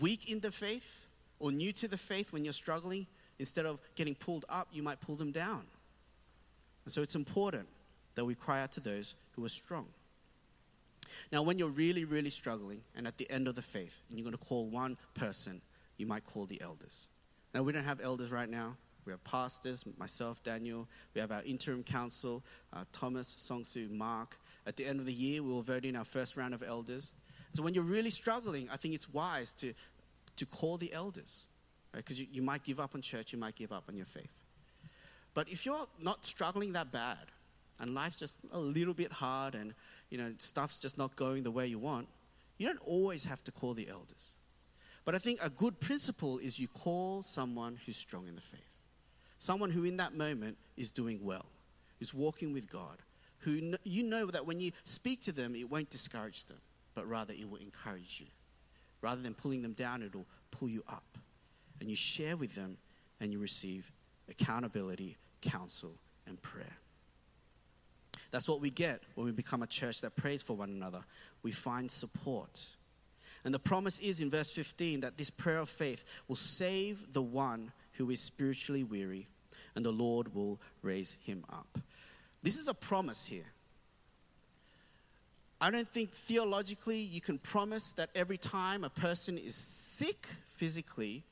[0.00, 1.06] weak in the faith
[1.40, 3.06] or new to the faith when you're struggling,
[3.38, 5.64] instead of getting pulled up, you might pull them down.
[6.84, 7.66] And so it's important
[8.14, 9.86] that we cry out to those who are strong.
[11.32, 14.24] Now, when you're really, really struggling and at the end of the faith, and you're
[14.24, 15.60] going to call one person,
[15.96, 17.08] you might call the elders.
[17.54, 18.76] Now, we don't have elders right now.
[19.04, 20.88] We have pastors, myself, Daniel.
[21.14, 24.38] We have our interim council, uh, Thomas, Songsu, Mark.
[24.66, 27.12] At the end of the year, we will vote in our first round of elders.
[27.54, 29.72] So when you're really struggling, I think it's wise to,
[30.36, 31.44] to call the elders,
[31.94, 32.04] right?
[32.04, 34.42] Because you, you might give up on church, you might give up on your faith.
[35.32, 37.30] But if you're not struggling that bad,
[37.80, 39.74] and life's just a little bit hard and
[40.10, 42.06] you know stuff's just not going the way you want
[42.58, 44.30] you don't always have to call the elders
[45.04, 48.86] but i think a good principle is you call someone who's strong in the faith
[49.38, 51.46] someone who in that moment is doing well
[51.98, 52.98] who's walking with god
[53.40, 56.58] who you know that when you speak to them it won't discourage them
[56.94, 58.26] but rather it will encourage you
[59.02, 61.18] rather than pulling them down it'll pull you up
[61.80, 62.76] and you share with them
[63.20, 63.90] and you receive
[64.28, 65.92] accountability counsel
[66.26, 66.78] and prayer
[68.34, 71.04] that's what we get when we become a church that prays for one another.
[71.44, 72.66] We find support.
[73.44, 77.22] And the promise is in verse 15 that this prayer of faith will save the
[77.22, 79.28] one who is spiritually weary,
[79.76, 81.78] and the Lord will raise him up.
[82.42, 83.46] This is a promise here.
[85.64, 91.22] I don't think theologically you can promise that every time a person is sick physically,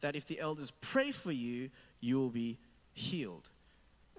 [0.00, 2.56] that if the elders pray for you, you will be
[2.92, 3.48] healed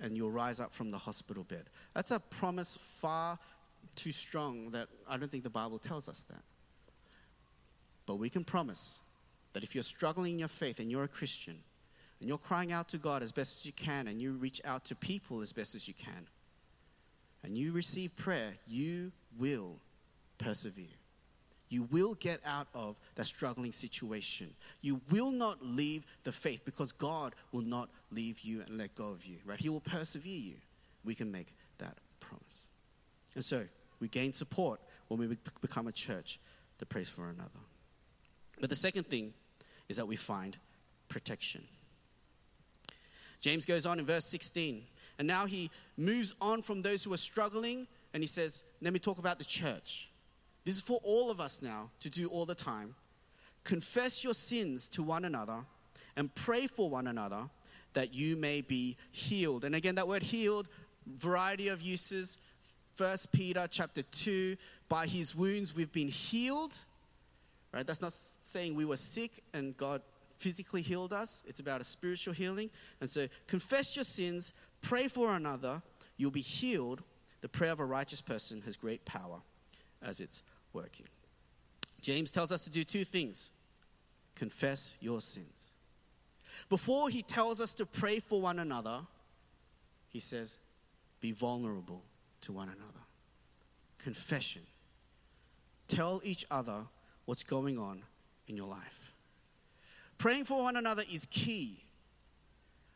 [0.01, 1.63] and you'll rise up from the hospital bed.
[1.93, 3.39] That's a promise far
[3.95, 6.43] too strong that I don't think the Bible tells us that.
[8.05, 8.99] But we can promise
[9.53, 11.55] that if you're struggling in your faith and you're a Christian
[12.19, 14.83] and you're crying out to God as best as you can and you reach out
[14.85, 16.27] to people as best as you can
[17.45, 19.79] and you receive prayer, you will
[20.37, 20.85] persevere.
[21.69, 24.49] You will get out of that struggling situation.
[24.81, 29.07] You will not leave the faith because God will not leave you and let go
[29.07, 29.59] of you, right?
[29.59, 30.55] He will persevere you.
[31.05, 32.65] We can make that promise.
[33.35, 33.63] And so
[34.01, 36.39] we gain support when we become a church
[36.79, 37.59] that prays for another.
[38.59, 39.33] But the second thing
[39.87, 40.57] is that we find
[41.07, 41.63] protection.
[43.39, 44.83] James goes on in verse 16,
[45.17, 48.99] and now he moves on from those who are struggling, and he says, Let me
[48.99, 50.09] talk about the church.
[50.65, 52.95] This is for all of us now to do all the time.
[53.63, 55.59] Confess your sins to one another
[56.15, 57.49] and pray for one another
[57.93, 59.65] that you may be healed.
[59.65, 60.67] And again, that word healed,
[61.05, 62.37] variety of uses.
[62.95, 64.55] First Peter chapter 2,
[64.89, 66.75] by his wounds we've been healed.
[67.73, 67.85] Right?
[67.85, 70.01] That's not saying we were sick and God
[70.37, 71.43] physically healed us.
[71.47, 72.69] It's about a spiritual healing.
[72.99, 75.81] And so confess your sins, pray for another,
[76.17, 77.01] you'll be healed.
[77.41, 79.39] The prayer of a righteous person has great power
[80.01, 81.07] as it's working.
[82.01, 83.51] James tells us to do two things
[84.35, 85.71] confess your sins.
[86.69, 89.01] Before he tells us to pray for one another,
[90.09, 90.57] he says,
[91.19, 92.01] be vulnerable
[92.41, 92.99] to one another.
[94.01, 94.61] Confession.
[95.87, 96.83] Tell each other
[97.25, 98.01] what's going on
[98.47, 99.13] in your life.
[100.17, 101.77] Praying for one another is key,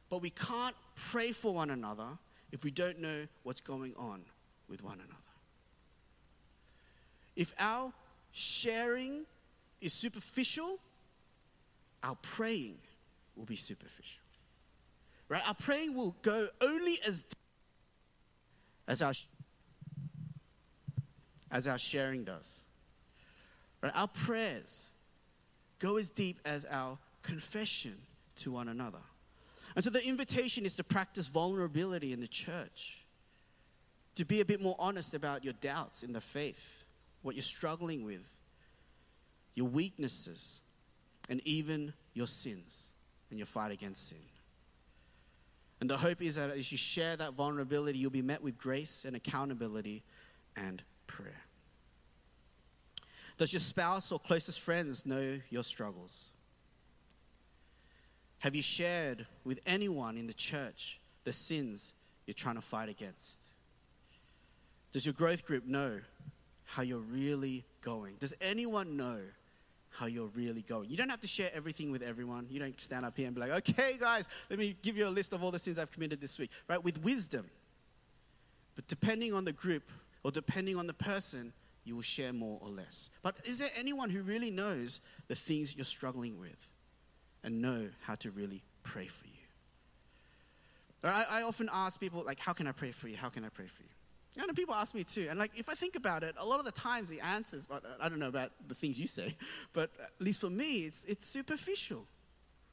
[0.09, 2.17] but we can't pray for one another
[2.55, 4.21] if we don't know what's going on
[4.69, 5.13] with one another.
[7.35, 7.91] If our
[8.31, 9.25] sharing
[9.81, 10.79] is superficial,
[12.01, 12.77] our praying
[13.35, 14.23] will be superficial.
[15.27, 15.45] Right?
[15.45, 17.25] Our praying will go only as
[18.87, 19.11] as our
[21.51, 22.63] as our sharing does.
[23.81, 23.91] Right?
[23.93, 24.87] Our prayers
[25.79, 27.97] go as deep as our confession
[28.37, 29.01] to one another.
[29.75, 33.05] And so the invitation is to practice vulnerability in the church,
[34.15, 36.85] to be a bit more honest about your doubts in the faith,
[37.21, 38.39] what you're struggling with,
[39.53, 40.61] your weaknesses,
[41.29, 42.91] and even your sins
[43.29, 44.19] and your fight against sin.
[45.81, 49.03] And the hope is that as you share that vulnerability, you'll be met with grace
[49.05, 50.03] and accountability
[50.55, 51.41] and prayer.
[53.37, 56.31] Does your spouse or closest friends know your struggles?
[58.39, 61.93] Have you shared with anyone in the church the sins
[62.27, 63.43] you're trying to fight against?
[64.91, 65.99] Does your growth group know
[66.65, 68.15] how you're really going?
[68.19, 69.19] Does anyone know
[69.89, 70.89] how you're really going?
[70.89, 72.47] You don't have to share everything with everyone.
[72.49, 75.09] You don't stand up here and be like, okay, guys, let me give you a
[75.09, 76.83] list of all the sins I've committed this week, right?
[76.83, 77.45] With wisdom.
[78.75, 79.83] But depending on the group
[80.23, 81.53] or depending on the person,
[81.85, 83.09] you will share more or less.
[83.21, 86.71] But is there anyone who really knows the things you're struggling with
[87.45, 89.31] and know how to really pray for you?
[91.03, 93.15] I, I often ask people, like, how can I pray for you?
[93.15, 93.89] How can I pray for you?
[94.41, 95.27] And people ask me too.
[95.29, 97.83] And like, if I think about it, a lot of the times the answers, but
[98.01, 99.33] I don't know about the things you say,
[99.73, 102.05] but at least for me, it's, it's superficial.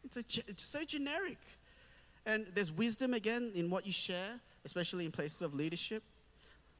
[0.02, 1.38] It's, a, it's so generic.
[2.26, 6.02] And there's wisdom again in what you share, especially in places of leadership.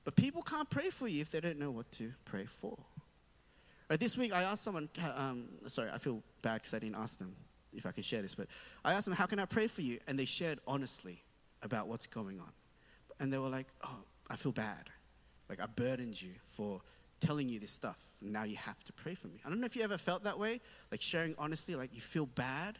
[0.04, 2.76] But people can't pray for you if they don't know what to pray for.
[3.88, 7.18] Right, this week, I asked someone, um, sorry, I feel bad because I didn't ask
[7.18, 7.36] them
[7.72, 8.46] if I can share this, but
[8.84, 9.98] I asked them, How can I pray for you?
[10.06, 11.22] And they shared honestly
[11.62, 12.52] about what's going on.
[13.20, 14.88] And they were like, Oh, I feel bad.
[15.48, 16.80] Like I burdened you for
[17.20, 17.98] telling you this stuff.
[18.20, 19.40] Now you have to pray for me.
[19.44, 22.26] I don't know if you ever felt that way, like sharing honestly, like you feel
[22.26, 22.78] bad.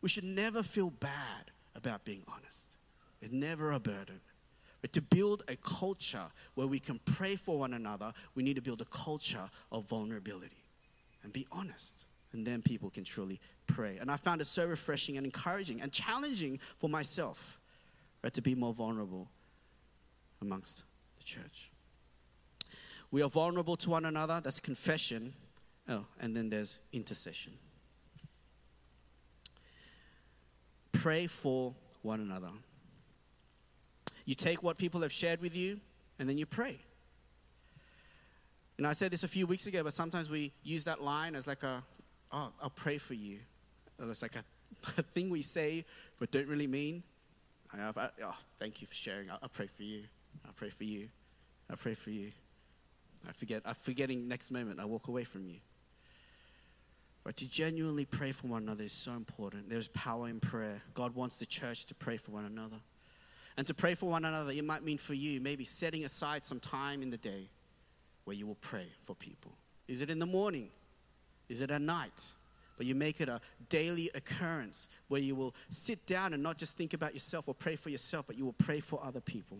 [0.00, 2.76] We should never feel bad about being honest.
[3.20, 4.20] It's never a burden.
[4.80, 8.62] But to build a culture where we can pray for one another, we need to
[8.62, 10.64] build a culture of vulnerability
[11.22, 12.06] and be honest.
[12.32, 13.98] And then people can truly pray.
[14.00, 17.60] And I found it so refreshing and encouraging and challenging for myself
[18.22, 19.28] right, to be more vulnerable
[20.40, 20.84] amongst
[21.18, 21.70] the church.
[23.10, 24.40] We are vulnerable to one another.
[24.42, 25.34] That's confession.
[25.88, 27.52] Oh, and then there's intercession.
[30.92, 32.50] Pray for one another.
[34.24, 35.80] You take what people have shared with you
[36.18, 36.78] and then you pray.
[38.82, 41.46] Know, I said this a few weeks ago, but sometimes we use that line as
[41.46, 41.84] like a,
[42.32, 43.38] I'll pray for you.
[44.00, 44.44] It's like a,
[44.98, 45.84] a, thing we say
[46.18, 47.02] but don't really mean.
[47.72, 49.30] I, I, oh, thank you for sharing.
[49.30, 50.02] I'll, I'll pray for you.
[50.46, 51.08] I'll pray for you.
[51.70, 52.32] I'll pray for you.
[53.28, 53.62] I forget.
[53.64, 54.80] I'm forgetting next moment.
[54.80, 55.56] I walk away from you.
[57.24, 59.68] But to genuinely pray for one another is so important.
[59.68, 60.82] There's power in prayer.
[60.94, 62.78] God wants the church to pray for one another.
[63.56, 66.58] And to pray for one another, it might mean for you maybe setting aside some
[66.58, 67.48] time in the day
[68.24, 69.52] where you will pray for people.
[69.86, 70.70] Is it in the morning?
[71.52, 72.34] Is it at night?
[72.78, 76.76] But you make it a daily occurrence where you will sit down and not just
[76.76, 79.58] think about yourself or pray for yourself, but you will pray for other people.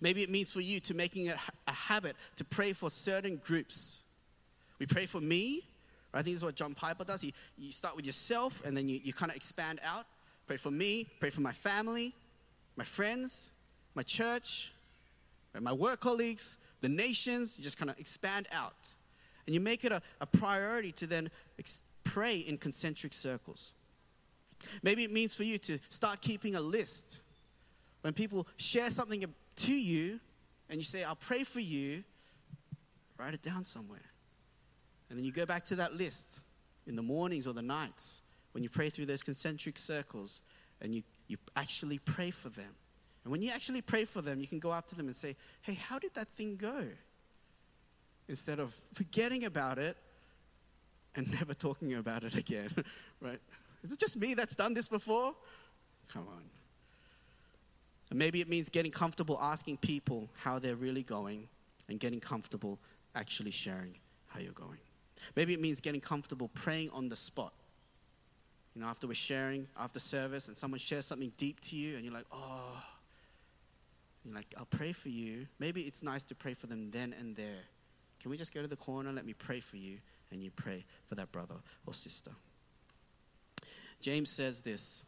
[0.00, 1.36] Maybe it means for you to making it
[1.68, 4.00] a habit to pray for certain groups.
[4.78, 5.62] We pray for me.
[6.12, 7.22] I think this is what John Piper does.
[7.22, 10.06] You start with yourself and then you, you kind of expand out.
[10.46, 12.12] Pray for me, pray for my family,
[12.76, 13.52] my friends,
[13.94, 14.72] my church,
[15.60, 17.56] my work colleagues, the nations.
[17.56, 18.94] You just kind of expand out.
[19.50, 23.72] And you make it a, a priority to then ex- pray in concentric circles.
[24.84, 27.18] Maybe it means for you to start keeping a list.
[28.02, 29.24] When people share something
[29.56, 30.20] to you
[30.68, 32.04] and you say, I'll pray for you,
[33.18, 33.98] write it down somewhere.
[35.08, 36.42] And then you go back to that list
[36.86, 38.22] in the mornings or the nights
[38.52, 40.42] when you pray through those concentric circles
[40.80, 42.72] and you, you actually pray for them.
[43.24, 45.34] And when you actually pray for them, you can go up to them and say,
[45.62, 46.84] Hey, how did that thing go?
[48.30, 49.96] Instead of forgetting about it
[51.16, 52.70] and never talking about it again,
[53.20, 53.40] right?
[53.82, 55.34] Is it just me that's done this before?
[56.08, 56.42] Come on.
[58.10, 61.48] And maybe it means getting comfortable asking people how they're really going
[61.88, 62.78] and getting comfortable
[63.16, 63.96] actually sharing
[64.28, 64.78] how you're going.
[65.34, 67.52] Maybe it means getting comfortable praying on the spot.
[68.74, 72.04] You know, after we're sharing, after service, and someone shares something deep to you, and
[72.04, 72.80] you're like, oh,
[74.24, 75.48] you're like, I'll pray for you.
[75.58, 77.64] Maybe it's nice to pray for them then and there.
[78.20, 79.98] Can we just go to the corner, let me pray for you,
[80.30, 81.56] and you pray for that brother
[81.86, 82.30] or sister?
[84.00, 85.02] James says this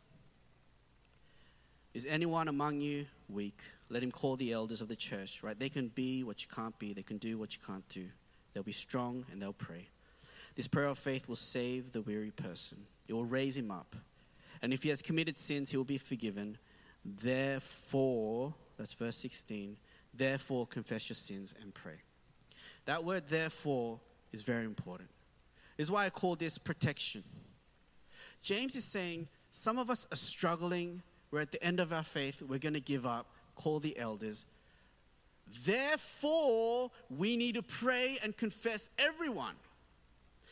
[1.94, 3.60] Is anyone among you weak?
[3.90, 5.58] Let him call the elders of the church, right?
[5.58, 8.06] They can be what you can't be, they can do what you can't do.
[8.52, 9.88] They'll be strong and they'll pray.
[10.54, 13.94] This prayer of faith will save the weary person, it will raise him up.
[14.60, 16.56] And if he has committed sins, he will be forgiven.
[17.04, 19.76] Therefore, that's verse 16,
[20.14, 22.00] therefore confess your sins and pray.
[22.86, 24.00] That word, therefore,
[24.32, 25.08] is very important.
[25.78, 27.22] Is why I call this protection.
[28.42, 31.02] James is saying some of us are struggling.
[31.30, 32.42] We're at the end of our faith.
[32.42, 33.26] We're going to give up.
[33.54, 34.46] Call the elders.
[35.64, 39.54] Therefore, we need to pray and confess everyone.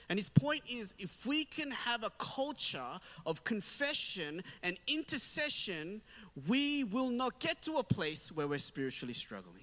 [0.09, 6.03] And his point is if we can have a culture of confession and intercession,
[6.49, 9.60] we will not get to a place where we're spiritually struggling.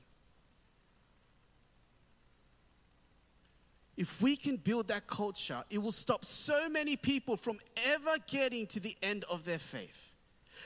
[3.98, 7.58] If we can build that culture, it will stop so many people from
[7.90, 10.14] ever getting to the end of their faith.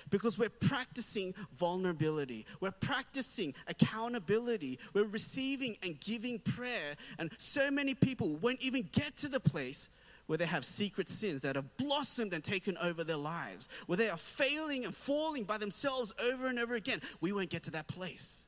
[0.09, 6.95] Because we're practicing vulnerability, we're practicing accountability, we're receiving and giving prayer.
[7.19, 9.89] And so many people won't even get to the place
[10.27, 14.09] where they have secret sins that have blossomed and taken over their lives, where they
[14.09, 16.99] are failing and falling by themselves over and over again.
[17.21, 18.43] We won't get to that place.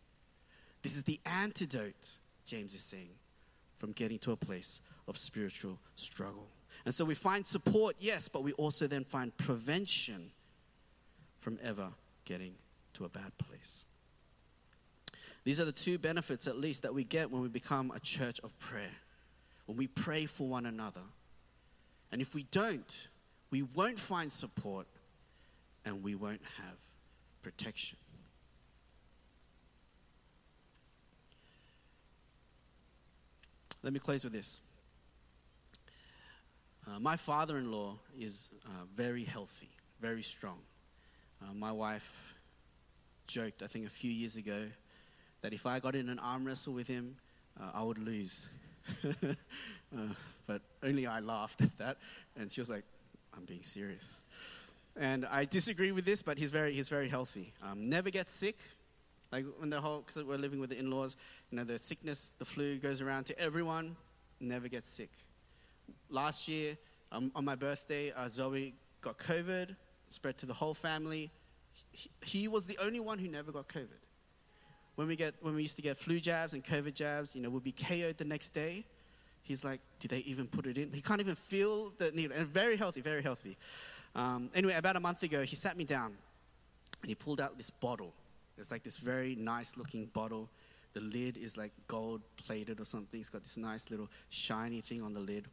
[0.82, 2.10] This is the antidote,
[2.46, 3.10] James is saying
[3.84, 4.80] from getting to a place
[5.10, 6.48] of spiritual struggle.
[6.86, 10.32] And so we find support, yes, but we also then find prevention
[11.36, 11.90] from ever
[12.24, 12.54] getting
[12.94, 13.84] to a bad place.
[15.44, 18.40] These are the two benefits, at least, that we get when we become a church
[18.42, 18.96] of prayer,
[19.66, 21.04] when we pray for one another.
[22.10, 23.10] And if we don't,
[23.52, 24.88] we won't find support
[25.84, 26.78] and we won't have
[27.42, 27.98] protection.
[33.84, 34.62] Let me close with this.
[36.88, 39.70] Uh, my father in law is uh, very healthy,
[40.00, 40.60] very strong.
[41.42, 42.40] Uh, my wife
[43.28, 44.68] joked, I think, a few years ago
[45.42, 47.18] that if I got in an arm wrestle with him,
[47.60, 48.50] uh, I would lose.
[49.96, 50.08] Uh,
[50.48, 51.98] but only I laughed at that.
[52.36, 52.84] And she was like,
[53.38, 54.22] I'm being serious.
[55.00, 57.54] And I disagree with this, but he's very, he's very healthy.
[57.62, 58.58] Um, never gets sick,
[59.34, 61.18] like when the whole, because we're living with the in-laws,
[61.50, 63.96] you know, the sickness, the flu goes around to everyone,
[64.40, 65.10] never gets sick.
[66.08, 66.78] Last year,
[67.12, 69.76] um, on my birthday, uh, Zoe got COVID,
[70.10, 71.32] spread to the whole family.
[71.92, 73.88] He, he was the only one who never got COVID.
[74.96, 77.50] When we get, when we used to get flu jabs and COVID jabs, you know,
[77.50, 78.86] we'd be KO'd the next day.
[79.42, 80.94] He's like, did they even put it in?
[80.94, 82.38] He can't even feel the needle.
[82.38, 83.58] And very healthy, very healthy.
[84.14, 86.14] Um, anyway, about a month ago, he sat me down
[87.02, 88.14] and he pulled out this bottle
[88.58, 90.50] it's like this very nice looking bottle.
[90.94, 93.20] The lid is like gold plated or something.
[93.20, 95.46] It's got this nice little shiny thing on the lid.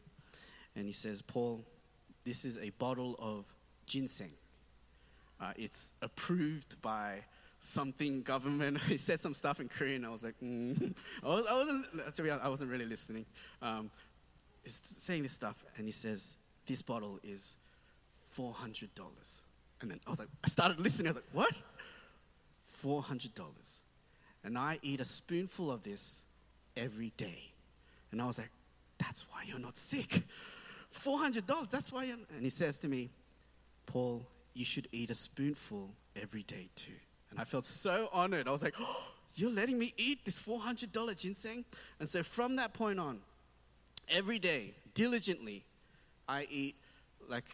[0.76, 1.64] And he says, Paul,
[2.24, 3.46] this is a bottle of
[3.86, 4.30] ginseng.
[5.40, 7.20] Uh, it's approved by
[7.61, 8.80] something government.
[8.88, 10.05] he said some stuff in Korean.
[10.05, 10.94] I was like, mm.
[11.22, 12.14] I, was, I wasn't.
[12.16, 13.24] To be honest, I wasn't really listening.
[13.62, 13.90] Um,
[14.62, 16.34] he's saying this stuff, and he says,
[16.66, 17.57] "This bottle is
[18.28, 19.44] four hundred dollars."
[19.80, 21.09] And then I was like, I started listening.
[21.09, 21.55] I was like, "What?"
[22.83, 23.31] $400.
[24.45, 26.22] And I eat a spoonful of this
[26.76, 27.51] every day.
[28.12, 28.51] And I was like,
[28.99, 30.22] that's why you're not sick.
[30.95, 32.05] $400, that's why.
[32.05, 33.11] And he says to me,
[33.87, 36.93] Paul, you should eat a spoonful every day too.
[37.31, 38.49] And I felt so honored.
[38.49, 39.03] I was like, oh,
[39.35, 41.64] you're letting me eat this $400 ginseng?
[41.99, 43.20] And so from that point on,
[44.09, 45.64] every day, diligently,
[46.28, 46.76] I eat
[47.28, 47.45] like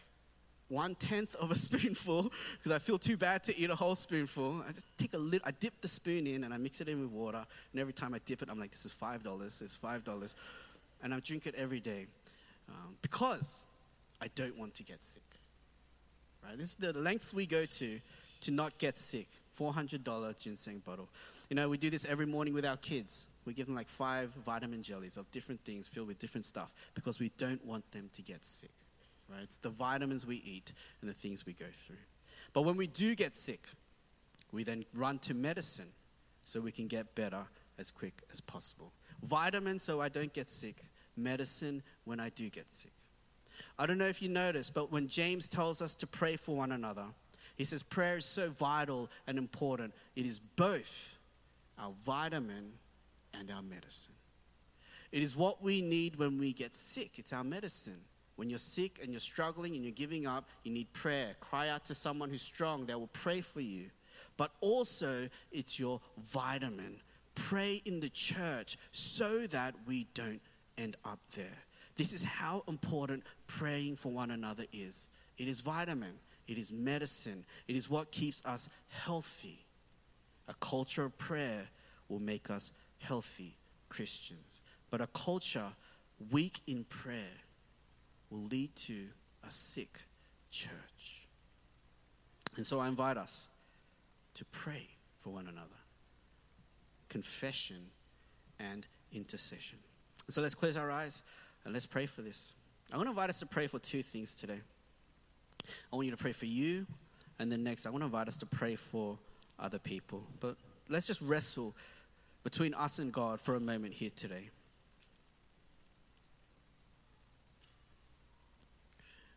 [0.68, 4.62] one tenth of a spoonful because I feel too bad to eat a whole spoonful.
[4.68, 7.00] I just take a little, I dip the spoon in and I mix it in
[7.00, 7.44] with water.
[7.72, 10.34] And every time I dip it, I'm like, this is $5, it's $5.
[11.02, 12.06] And I drink it every day
[12.68, 13.64] um, because
[14.20, 15.22] I don't want to get sick.
[16.44, 16.56] Right?
[16.56, 18.00] This is the lengths we go to
[18.42, 19.28] to not get sick.
[19.58, 21.08] $400 ginseng bottle.
[21.48, 23.26] You know, we do this every morning with our kids.
[23.46, 27.20] We give them like five vitamin jellies of different things filled with different stuff because
[27.20, 28.70] we don't want them to get sick
[29.30, 29.42] right?
[29.42, 31.96] It's the vitamins we eat and the things we go through.
[32.52, 33.68] But when we do get sick,
[34.52, 35.88] we then run to medicine
[36.44, 37.42] so we can get better
[37.78, 38.92] as quick as possible.
[39.22, 40.76] Vitamins so I don't get sick,
[41.16, 42.92] medicine when I do get sick.
[43.78, 46.72] I don't know if you noticed, but when James tells us to pray for one
[46.72, 47.04] another,
[47.56, 49.94] He says prayer is so vital and important.
[50.14, 51.16] It is both
[51.78, 52.72] our vitamin
[53.38, 54.14] and our medicine.
[55.10, 58.00] It is what we need when we get sick, it's our medicine.
[58.36, 61.34] When you're sick and you're struggling and you're giving up, you need prayer.
[61.40, 63.86] Cry out to someone who's strong, they will pray for you.
[64.36, 67.00] But also, it's your vitamin.
[67.34, 70.40] Pray in the church so that we don't
[70.78, 71.46] end up there.
[71.96, 75.08] This is how important praying for one another is.
[75.38, 76.12] It is vitamin,
[76.46, 79.64] it is medicine, it is what keeps us healthy.
[80.48, 81.66] A culture of prayer
[82.08, 83.56] will make us healthy
[83.88, 84.62] Christians.
[84.90, 85.72] But a culture
[86.30, 87.32] weak in prayer
[88.30, 89.06] will lead to
[89.46, 90.04] a sick
[90.50, 91.28] church.
[92.56, 93.48] And so I invite us
[94.34, 95.68] to pray for one another
[97.08, 97.76] confession
[98.58, 99.78] and intercession.
[100.28, 101.22] So let's close our eyes
[101.64, 102.54] and let's pray for this.
[102.92, 104.60] I want to invite us to pray for two things today.
[105.92, 106.86] I want you to pray for you,
[107.38, 109.18] and then next, I want to invite us to pray for
[109.58, 110.22] other people.
[110.40, 110.56] But
[110.88, 111.74] let's just wrestle
[112.44, 114.50] between us and God for a moment here today.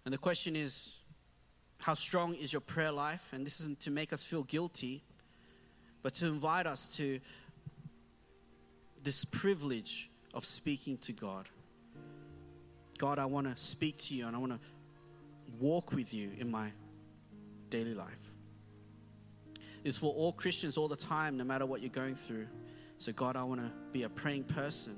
[0.10, 0.97] And the question is
[1.78, 3.30] how strong is your prayer life?
[3.32, 5.03] And this isn't to make us feel guilty,
[6.01, 7.20] but to invite us to
[9.03, 11.47] this privilege of speaking to God.
[12.97, 14.60] God, I want to speak to you and I want to
[15.60, 16.72] walk with you in my
[17.70, 18.32] daily life.
[19.84, 22.47] It's for all Christians all the time, no matter what you're going through.
[22.97, 24.95] So, God, I want to be a praying person,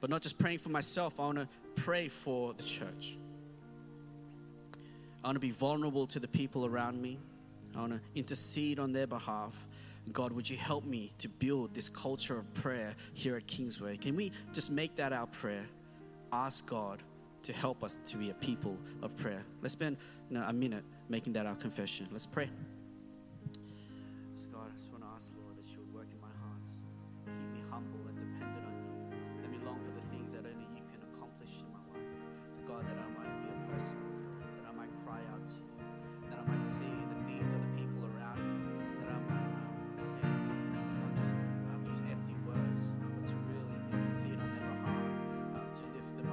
[0.00, 3.16] but not just praying for myself, I want to pray for the church.
[5.24, 7.18] I want to be vulnerable to the people around me.
[7.74, 9.54] I want to intercede on their behalf.
[10.12, 13.96] God, would you help me to build this culture of prayer here at Kingsway?
[13.96, 15.64] Can we just make that our prayer?
[16.30, 17.02] Ask God
[17.42, 19.42] to help us to be a people of prayer.
[19.62, 19.96] Let's spend
[20.28, 22.06] you know, a minute making that our confession.
[22.12, 22.50] Let's pray.